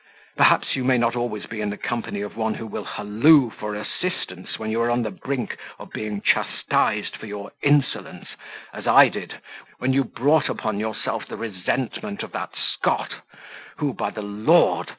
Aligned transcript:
Perhaps 0.35 0.75
you 0.75 0.83
may 0.83 0.97
not 0.97 1.15
always 1.15 1.45
be 1.45 1.61
in 1.61 1.69
the 1.69 1.77
company 1.77 2.21
of 2.21 2.35
one 2.35 2.55
who 2.55 2.65
will 2.65 2.85
halloo 2.85 3.51
for 3.51 3.75
assistance 3.75 4.57
when 4.57 4.71
you 4.71 4.81
are 4.81 4.89
on 4.89 5.03
the 5.03 5.11
brink 5.11 5.57
of 5.77 5.91
being 5.91 6.23
chastised 6.23 7.15
for 7.15 7.27
your 7.27 7.51
insolence, 7.61 8.29
as 8.73 8.87
I 8.87 9.09
did, 9.09 9.39
when 9.77 9.93
you 9.93 10.03
brought 10.03 10.49
upon 10.49 10.79
yourself 10.79 11.27
the 11.27 11.37
resentment 11.37 12.23
of 12.23 12.31
that 12.31 12.53
Scot, 12.55 13.11
who, 13.77 13.93
by 13.93 14.09
the 14.09 14.23
Lord! 14.23 14.89